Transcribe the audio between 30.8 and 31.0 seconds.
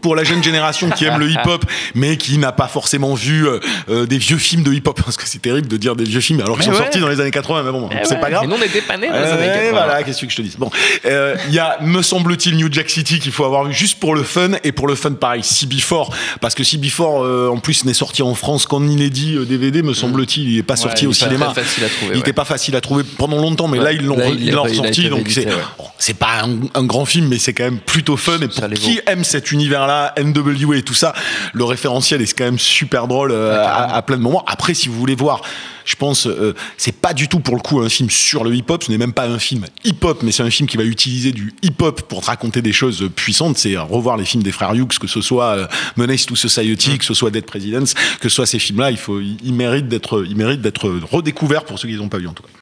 tout